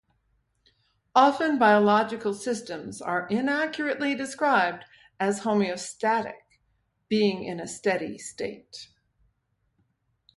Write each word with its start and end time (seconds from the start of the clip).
Often 1.13 1.59
biological 1.59 2.33
systems 2.33 3.03
are 3.03 3.27
inaccurately 3.27 4.15
described 4.15 4.83
as 5.19 5.41
homeostatic, 5.41 6.39
being 7.07 7.43
in 7.43 7.59
a 7.59 7.67
steady 7.67 8.17
state. 8.17 8.89